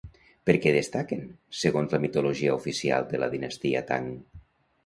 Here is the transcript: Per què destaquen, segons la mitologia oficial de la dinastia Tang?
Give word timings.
Per 0.49 0.53
què 0.61 0.71
destaquen, 0.77 1.21
segons 1.59 1.93
la 1.97 1.99
mitologia 2.07 2.57
oficial 2.57 3.07
de 3.13 3.21
la 3.25 3.31
dinastia 3.35 3.85
Tang? 3.93 4.13